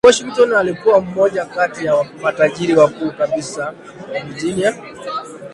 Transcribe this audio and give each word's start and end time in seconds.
Washington 0.05 0.53
alikuwa 0.53 1.01
mmoja 1.01 1.45
kati 1.45 1.85
ya 1.85 2.05
matajiri 2.21 2.73
wakuu 2.75 3.11
kabisa 3.11 3.65
wa 4.13 4.19
Virginia 4.25 4.77